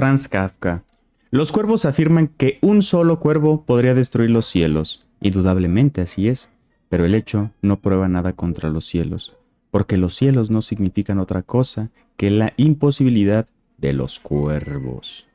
Franz 0.00 0.28
Kafka. 0.28 0.82
Los 1.30 1.52
cuervos 1.52 1.84
afirman 1.84 2.28
que 2.28 2.58
un 2.62 2.80
solo 2.80 3.20
cuervo 3.20 3.66
podría 3.66 3.92
destruir 3.92 4.30
los 4.30 4.46
cielos. 4.46 5.04
Indudablemente 5.20 6.00
así 6.00 6.26
es, 6.26 6.48
pero 6.88 7.04
el 7.04 7.14
hecho 7.14 7.50
no 7.60 7.80
prueba 7.80 8.08
nada 8.08 8.32
contra 8.32 8.70
los 8.70 8.86
cielos, 8.86 9.36
porque 9.70 9.98
los 9.98 10.16
cielos 10.16 10.50
no 10.50 10.62
significan 10.62 11.18
otra 11.18 11.42
cosa 11.42 11.90
que 12.16 12.30
la 12.30 12.54
imposibilidad 12.56 13.46
de 13.76 13.92
los 13.92 14.20
cuervos. 14.20 15.26